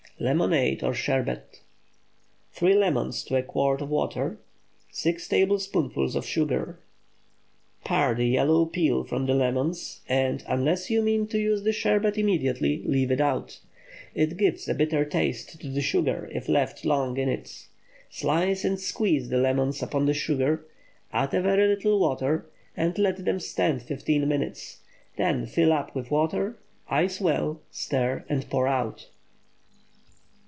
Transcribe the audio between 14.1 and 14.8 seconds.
It gives a